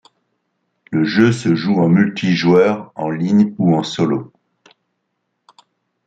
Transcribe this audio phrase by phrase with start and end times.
[0.89, 4.33] Le jeu se joue en multijoueur en ligne ou en solo.